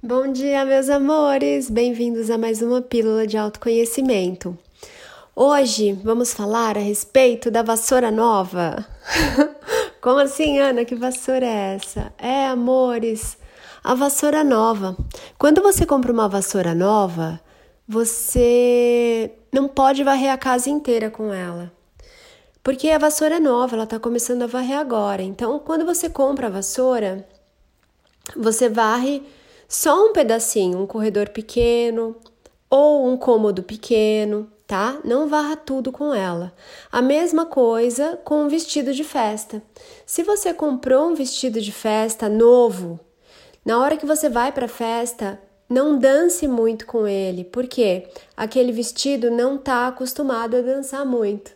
[0.00, 1.68] Bom dia, meus amores!
[1.68, 4.56] Bem-vindos a mais uma pílula de autoconhecimento.
[5.34, 8.86] Hoje vamos falar a respeito da vassoura nova.
[10.00, 10.84] Como assim, Ana?
[10.84, 12.12] Que vassoura é essa?
[12.16, 13.36] É, amores,
[13.82, 14.96] a vassoura nova.
[15.36, 17.40] Quando você compra uma vassoura nova,
[17.86, 21.72] você não pode varrer a casa inteira com ela.
[22.62, 25.22] Porque a vassoura é nova, ela está começando a varrer agora.
[25.22, 27.26] Então, quando você compra a vassoura,
[28.36, 29.26] você varre
[29.68, 32.16] só um pedacinho, um corredor pequeno
[32.70, 34.98] ou um cômodo pequeno, tá?
[35.04, 36.54] Não varra tudo com ela.
[36.90, 39.62] A mesma coisa com um vestido de festa.
[40.06, 42.98] Se você comprou um vestido de festa novo,
[43.64, 48.72] na hora que você vai para a festa, não dance muito com ele, porque aquele
[48.72, 51.52] vestido não está acostumado a dançar muito.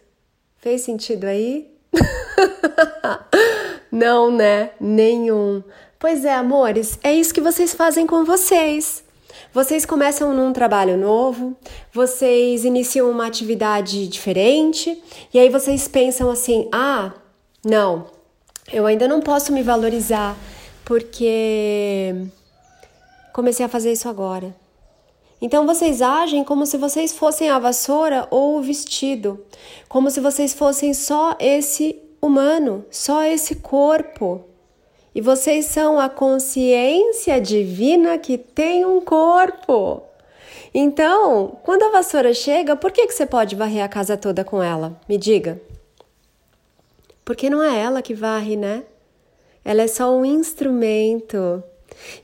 [0.59, 1.75] Fez sentido aí?
[3.91, 4.73] não, né?
[4.79, 5.63] Nenhum.
[6.03, 9.05] Pois é, amores, é isso que vocês fazem com vocês.
[9.55, 11.57] Vocês começam num trabalho novo,
[11.93, 15.01] vocês iniciam uma atividade diferente,
[15.33, 17.13] e aí vocês pensam assim: ah,
[17.65, 18.07] não,
[18.73, 20.37] eu ainda não posso me valorizar
[20.85, 22.13] porque
[23.33, 24.53] comecei a fazer isso agora.
[25.41, 29.47] Então vocês agem como se vocês fossem a vassoura ou o vestido,
[29.89, 34.51] como se vocês fossem só esse humano, só esse corpo.
[35.15, 40.03] E vocês são a consciência divina que tem um corpo.
[40.75, 44.63] Então, quando a vassoura chega, por que, que você pode varrer a casa toda com
[44.63, 44.99] ela?
[45.07, 45.61] Me diga.
[47.25, 48.83] Porque não é ela que varre, né?
[49.65, 51.63] Ela é só um instrumento.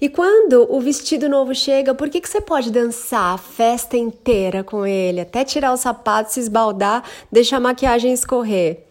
[0.00, 4.64] E quando o vestido novo chega, por que, que você pode dançar a festa inteira
[4.64, 5.20] com ele?
[5.20, 8.87] Até tirar o sapato, se esbaldar, deixar a maquiagem escorrer.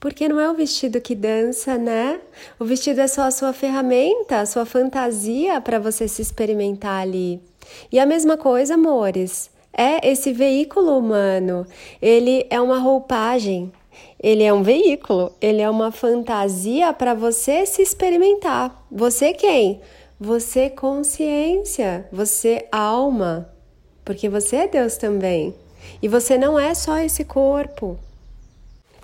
[0.00, 2.20] Porque não é o vestido que dança, né?
[2.58, 7.40] O vestido é só a sua ferramenta, a sua fantasia para você se experimentar ali.
[7.90, 11.66] E a mesma coisa, amores, é esse veículo humano.
[12.00, 13.72] Ele é uma roupagem,
[14.20, 18.86] ele é um veículo, ele é uma fantasia para você se experimentar.
[18.90, 19.80] Você quem?
[20.20, 23.48] Você consciência, você alma,
[24.04, 25.54] porque você é Deus também.
[26.02, 27.98] E você não é só esse corpo.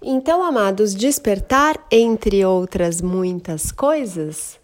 [0.07, 4.61] Então, amados, despertar, entre outras muitas coisas,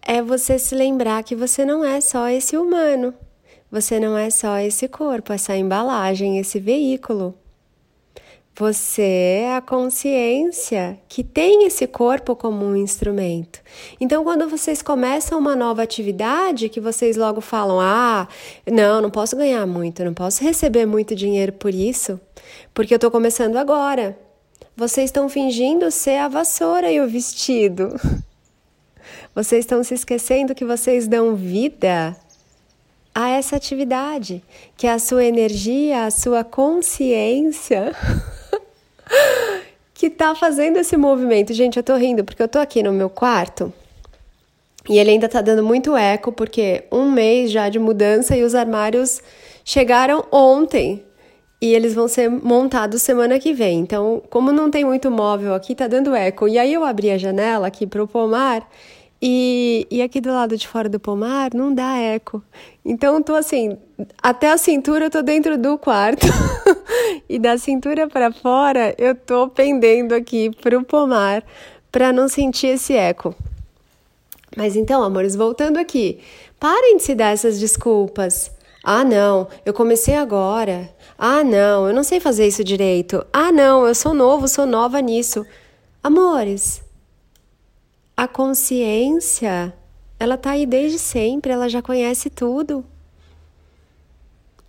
[0.00, 3.12] é você se lembrar que você não é só esse humano,
[3.70, 7.34] você não é só esse corpo, essa embalagem, esse veículo.
[8.56, 13.60] Você é a consciência que tem esse corpo como um instrumento.
[14.00, 18.26] Então, quando vocês começam uma nova atividade, que vocês logo falam: ah,
[18.66, 22.18] não, não posso ganhar muito, não posso receber muito dinheiro por isso,
[22.72, 24.27] porque eu estou começando agora.
[24.76, 27.98] Vocês estão fingindo ser a vassoura e o vestido.
[29.34, 32.16] Vocês estão se esquecendo que vocês dão vida
[33.14, 34.42] a essa atividade,
[34.76, 37.92] que é a sua energia, a sua consciência
[39.92, 41.52] que está fazendo esse movimento.
[41.52, 43.72] Gente, eu tô rindo porque eu tô aqui no meu quarto
[44.88, 48.54] e ele ainda tá dando muito eco porque um mês já de mudança e os
[48.54, 49.20] armários
[49.64, 51.04] chegaram ontem
[51.60, 53.80] e eles vão ser montados semana que vem.
[53.80, 56.46] Então, como não tem muito móvel aqui, tá dando eco.
[56.46, 58.68] E aí eu abri a janela aqui para o pomar
[59.20, 62.42] e, e aqui do lado de fora do pomar não dá eco.
[62.84, 63.76] Então, tô assim,
[64.22, 66.26] até a cintura eu tô dentro do quarto.
[67.28, 71.44] e da cintura para fora eu tô pendendo aqui pro pomar
[71.90, 73.34] para não sentir esse eco.
[74.56, 76.20] Mas então, amores, voltando aqui,
[76.58, 78.50] parem de se dar essas desculpas.
[78.90, 80.88] Ah, não, eu comecei agora.
[81.18, 83.22] Ah, não, eu não sei fazer isso direito.
[83.30, 85.44] Ah, não, eu sou novo, sou nova nisso.
[86.02, 86.82] Amores,
[88.16, 89.74] a consciência,
[90.18, 92.82] ela tá aí desde sempre, ela já conhece tudo.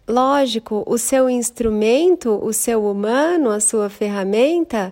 [0.05, 4.91] Lógico, o seu instrumento, o seu humano, a sua ferramenta,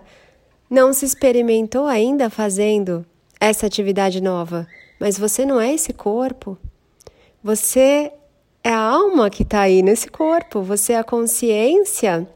[0.70, 3.04] não se experimentou ainda fazendo
[3.38, 4.66] essa atividade nova,
[4.98, 6.56] mas você não é esse corpo.
[7.44, 8.10] Você
[8.68, 12.28] é a alma que está aí nesse corpo, você é a consciência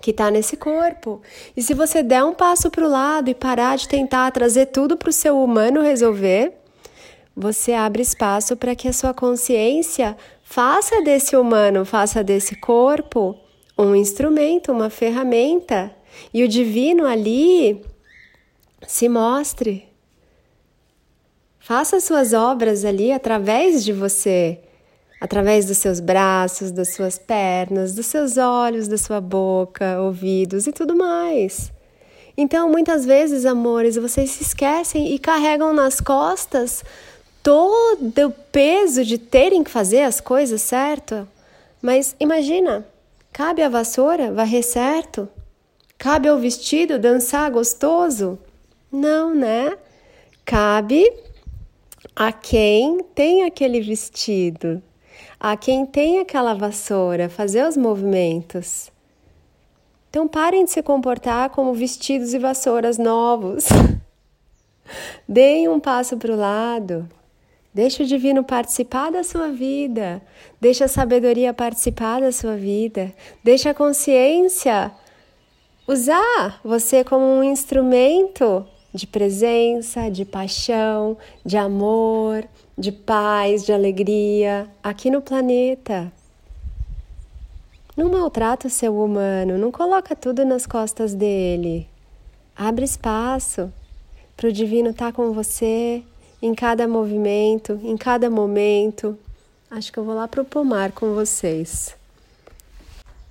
[0.00, 1.20] que está nesse corpo.
[1.56, 4.96] E se você der um passo para o lado e parar de tentar trazer tudo
[4.96, 6.52] para o seu humano resolver,
[7.34, 13.36] você abre espaço para que a sua consciência faça desse humano, faça desse corpo
[13.76, 15.92] um instrumento, uma ferramenta.
[16.32, 17.82] E o divino ali
[18.86, 19.88] se mostre.
[21.58, 24.60] Faça suas obras ali através de você
[25.22, 30.72] através dos seus braços, das suas pernas, dos seus olhos, da sua boca, ouvidos e
[30.72, 31.70] tudo mais.
[32.36, 36.82] Então, muitas vezes, amores, vocês se esquecem e carregam nas costas
[37.40, 41.28] todo o peso de terem que fazer as coisas certo.
[41.80, 42.84] Mas imagina,
[43.32, 45.28] cabe a vassoura varrer certo?
[45.96, 48.36] Cabe ao vestido dançar gostoso?
[48.90, 49.78] Não, né?
[50.44, 51.08] Cabe
[52.16, 54.82] a quem tem aquele vestido,
[55.44, 58.92] a quem tem aquela vassoura, fazer os movimentos.
[60.08, 63.64] Então parem de se comportar como vestidos e vassouras novos.
[65.26, 67.08] Deem um passo para o lado.
[67.74, 70.22] Deixe o divino participar da sua vida.
[70.60, 73.12] Deixe a sabedoria participar da sua vida.
[73.42, 74.92] Deixe a consciência
[75.88, 78.64] usar você como um instrumento
[78.94, 82.46] de presença, de paixão, de amor,
[82.82, 86.12] de paz, de alegria aqui no planeta.
[87.96, 91.86] Não maltrata o seu humano, não coloca tudo nas costas dele.
[92.56, 93.72] Abre espaço
[94.36, 96.02] para o divino estar tá com você
[96.42, 99.16] em cada movimento, em cada momento.
[99.70, 101.94] Acho que eu vou lá pro pomar com vocês.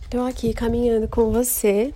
[0.03, 1.93] Estou aqui caminhando com você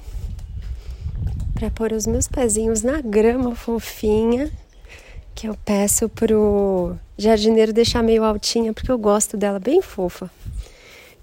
[1.53, 4.51] para pôr os meus pezinhos na grama fofinha,
[5.35, 10.31] que eu peço pro jardineiro deixar meio altinha, porque eu gosto dela bem fofa.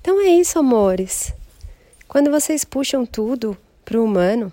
[0.01, 1.33] Então é isso, amores.
[2.07, 3.57] Quando vocês puxam tudo
[3.87, 4.53] pro humano,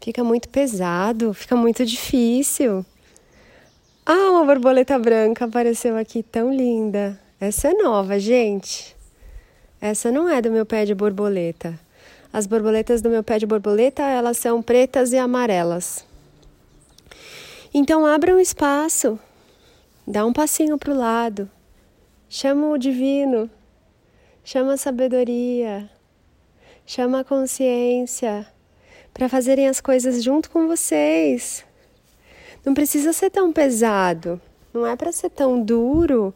[0.00, 2.86] fica muito pesado, fica muito difícil.
[4.06, 7.18] Ah, uma borboleta branca apareceu aqui, tão linda.
[7.40, 8.96] Essa é nova, gente.
[9.80, 11.78] Essa não é do meu pé de borboleta.
[12.32, 16.07] As borboletas do meu pé de borboleta, elas são pretas e amarelas.
[17.80, 19.16] Então abra um espaço,
[20.04, 21.48] dá um passinho para o lado,
[22.28, 23.48] chama o divino,
[24.42, 25.88] chama a sabedoria,
[26.84, 28.44] chama a consciência
[29.14, 31.64] para fazerem as coisas junto com vocês.
[32.66, 34.40] Não precisa ser tão pesado,
[34.74, 36.34] não é para ser tão duro,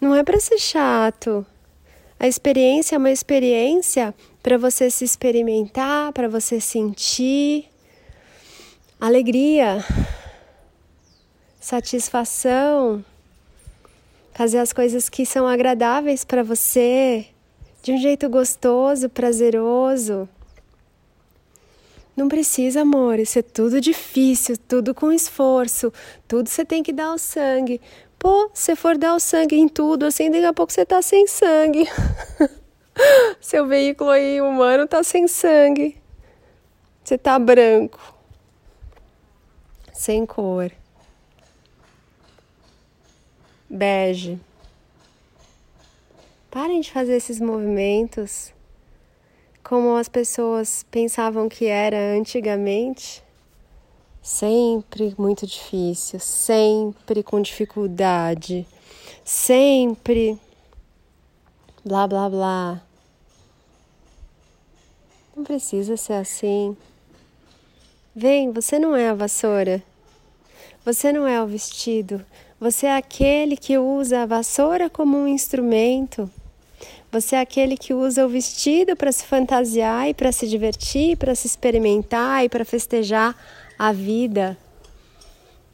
[0.00, 1.46] não é para ser chato.
[2.18, 7.70] A experiência é uma experiência para você se experimentar, para você sentir.
[9.00, 9.84] Alegria,
[11.64, 13.02] satisfação,
[14.34, 17.26] fazer as coisas que são agradáveis para você
[17.82, 20.28] de um jeito gostoso, prazeroso.
[22.14, 25.90] Não precisa, amor, isso é tudo difícil, tudo com esforço,
[26.28, 27.80] tudo você tem que dar o sangue.
[28.18, 31.26] Pô, se for dar o sangue em tudo, assim, daqui a pouco você tá sem
[31.26, 31.88] sangue.
[33.40, 35.96] Seu veículo aí humano tá sem sangue.
[37.02, 37.98] Você tá branco.
[39.94, 40.70] Sem cor.
[43.68, 44.38] Bege.
[46.50, 48.52] Parem de fazer esses movimentos
[49.64, 53.24] como as pessoas pensavam que era antigamente.
[54.22, 58.66] Sempre muito difícil, sempre com dificuldade,
[59.24, 60.38] sempre
[61.84, 62.82] blá blá blá.
[65.36, 66.76] Não precisa ser assim.
[68.14, 69.82] Vem, você não é a vassoura.
[70.84, 72.24] Você não é o vestido.
[72.60, 76.30] Você é aquele que usa a vassoura como um instrumento.
[77.10, 81.34] Você é aquele que usa o vestido para se fantasiar e para se divertir, para
[81.34, 83.36] se experimentar e para festejar
[83.78, 84.56] a vida.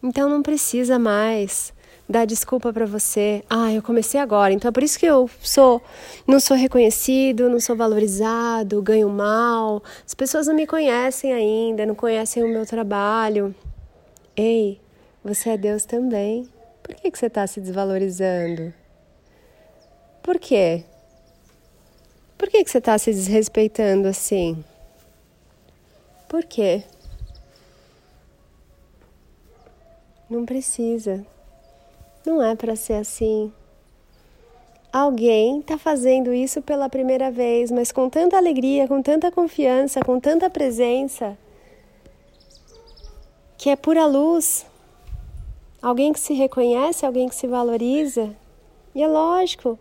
[0.03, 1.73] Então não precisa mais
[2.09, 3.45] dar desculpa para você.
[3.49, 5.81] Ah, eu comecei agora, então é por isso que eu sou
[6.27, 9.83] não sou reconhecido, não sou valorizado, ganho mal.
[10.05, 13.55] As pessoas não me conhecem ainda, não conhecem o meu trabalho.
[14.35, 14.81] Ei,
[15.23, 16.49] você é Deus também.
[16.91, 18.75] Por que, que você está se desvalorizando?
[20.21, 20.83] Por quê?
[22.37, 24.65] Por que, que você está se desrespeitando assim?
[26.29, 26.83] Por quê?
[30.29, 31.25] Não precisa.
[32.27, 33.53] Não é para ser assim.
[34.93, 40.19] Alguém está fazendo isso pela primeira vez, mas com tanta alegria, com tanta confiança, com
[40.19, 41.39] tanta presença,
[43.57, 44.67] que é pura luz.
[45.83, 48.35] Alguém que se reconhece, alguém que se valoriza.
[48.95, 49.79] E é lógico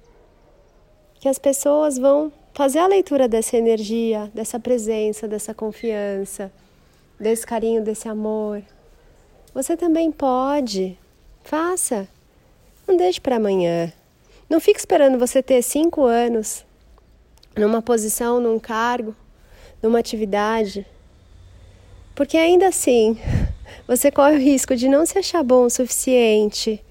[1.20, 6.52] que as pessoas vão fazer a leitura dessa energia, dessa presença, dessa confiança,
[7.20, 8.64] desse carinho, desse amor.
[9.54, 10.98] Você também pode.
[11.44, 12.08] Faça.
[12.88, 13.92] Não deixe para amanhã.
[14.50, 16.66] Não fique esperando você ter cinco anos
[17.56, 19.16] numa posição, num cargo,
[19.82, 20.86] numa atividade,
[22.16, 23.18] porque ainda assim
[23.88, 26.84] você corre o risco de não se achar bom o suficiente.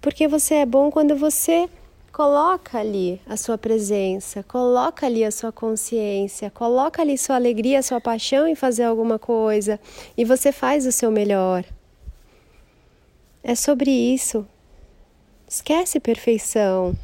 [0.00, 1.68] Porque você é bom quando você
[2.12, 8.00] coloca ali a sua presença, coloca ali a sua consciência, coloca ali sua alegria, sua
[8.00, 9.78] paixão em fazer alguma coisa
[10.16, 11.64] e você faz o seu melhor.
[13.42, 14.46] É sobre isso.
[15.48, 16.96] Esquece perfeição.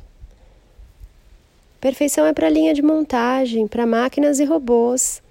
[1.80, 5.22] Perfeição é para linha de montagem, para máquinas e robôs.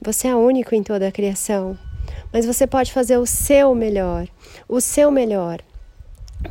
[0.00, 1.78] Você é único em toda a criação,
[2.32, 4.26] mas você pode fazer o seu melhor,
[4.68, 5.60] o seu melhor.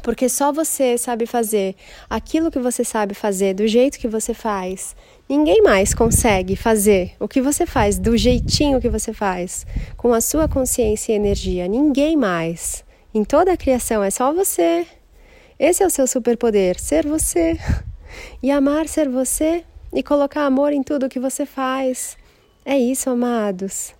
[0.04, 1.76] Porque só você sabe fazer
[2.10, 4.96] aquilo que você sabe fazer do jeito que você faz.
[5.28, 9.66] Ninguém mais consegue fazer o que você faz do jeitinho que você faz,
[9.98, 11.68] com a sua consciência e energia.
[11.68, 12.86] Ninguém mais.
[13.14, 14.88] Em toda a criação é só você.
[15.60, 17.58] Esse é o seu superpoder, ser você.
[18.44, 22.18] E amar ser você e colocar amor em tudo que você faz.
[22.66, 23.94] É isso, amados.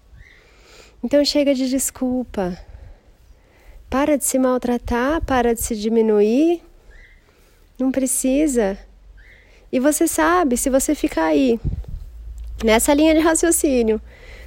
[1.04, 2.58] Então chega de desculpa.
[3.90, 6.62] Para de se maltratar, para de se diminuir.
[7.80, 8.78] Não precisa.
[9.72, 11.60] E você sabe, se você ficar aí,
[12.64, 14.00] nessa linha de raciocínio,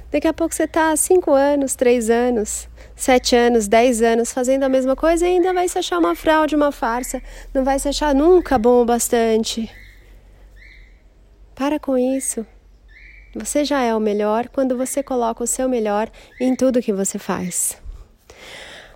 [0.09, 4.69] daqui a pouco você está cinco anos, três anos, sete anos, dez anos fazendo a
[4.69, 7.21] mesma coisa e ainda vai se achar uma fraude, uma farsa.
[7.53, 9.69] Não vai se achar nunca bom o bastante.
[11.53, 12.45] Para com isso.
[13.35, 17.19] Você já é o melhor quando você coloca o seu melhor em tudo que você
[17.19, 17.77] faz.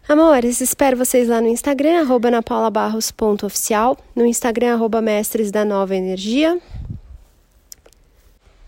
[0.08, 6.58] Amores, espero vocês lá no Instagram, arroba napaulabarros.oficial, no Instagram, arroba mestres da nova energia.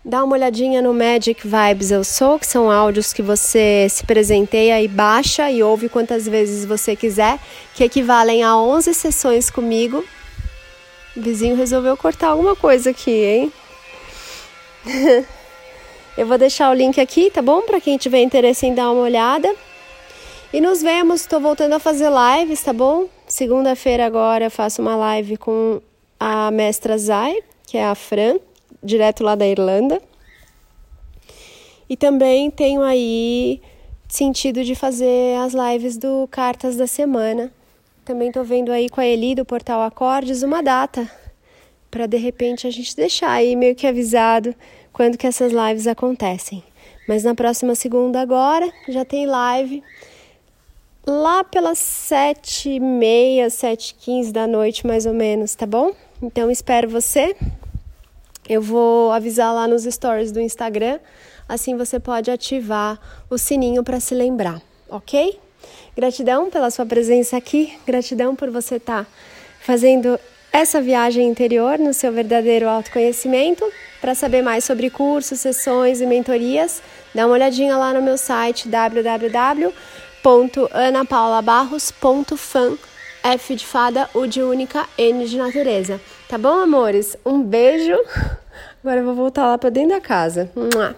[0.04, 4.82] Dá uma olhadinha no Magic Vibes Eu Sou, que são áudios que você se presenteia
[4.82, 7.40] e baixa e ouve quantas vezes você quiser,
[7.76, 10.04] que equivalem a 11 sessões comigo.
[11.16, 13.54] O vizinho resolveu cortar alguma coisa aqui, hein?
[16.22, 17.64] Eu vou deixar o link aqui, tá bom?
[17.64, 19.52] Para quem tiver interesse em dar uma olhada.
[20.54, 23.08] E nos vemos, estou voltando a fazer lives, tá bom?
[23.28, 25.82] Segunda-feira agora eu faço uma live com
[26.20, 28.38] a mestra Zay, que é a Fran,
[28.84, 30.00] direto lá da Irlanda.
[31.90, 33.60] E também tenho aí
[34.08, 37.52] sentido de fazer as lives do Cartas da Semana.
[38.06, 41.10] Também estou vendo aí com a Eli do Portal Acordes uma data
[41.92, 44.56] para de repente a gente deixar aí meio que avisado
[44.94, 46.64] quando que essas lives acontecem.
[47.08, 49.84] Mas na próxima segunda agora já tem live
[51.06, 55.94] lá pelas sete e meia, sete quinze da noite, mais ou menos, tá bom?
[56.22, 57.36] Então espero você.
[58.48, 61.00] Eu vou avisar lá nos stories do Instagram,
[61.48, 65.40] assim você pode ativar o sininho para se lembrar, ok?
[65.96, 69.12] Gratidão pela sua presença aqui, gratidão por você estar tá
[69.62, 70.20] fazendo
[70.52, 73.66] essa viagem interior no seu verdadeiro autoconhecimento.
[74.00, 76.82] Para saber mais sobre cursos, sessões e mentorias,
[77.14, 79.72] dá uma olhadinha lá no meu site www
[80.24, 82.78] www.anapaulabarros.fan
[83.24, 86.02] F de fada, U de única, N de natureza.
[86.28, 87.16] Tá bom, amores?
[87.26, 87.96] Um beijo.
[88.84, 90.50] Agora eu vou voltar lá para dentro da casa.
[90.56, 90.96] Mua.